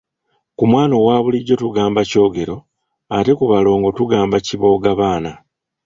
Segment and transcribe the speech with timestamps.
[0.57, 2.57] Ku mwana owa bulijjo tugamba kyogero,
[3.17, 5.31] ate ku balongo tugamba kiboggabaana.